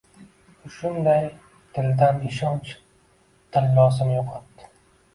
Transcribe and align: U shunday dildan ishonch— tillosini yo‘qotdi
U 0.67 0.71
shunday 0.77 1.27
dildan 1.77 2.19
ishonch— 2.31 2.75
tillosini 3.55 4.21
yo‘qotdi 4.21 4.73